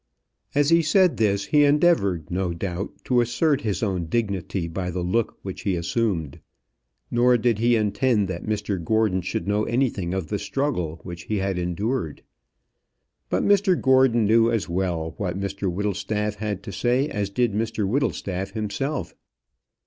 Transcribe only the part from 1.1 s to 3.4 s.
this he endeavoured, no doubt, to